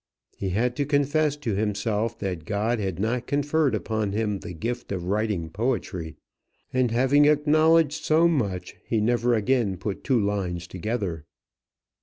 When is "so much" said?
8.03-8.75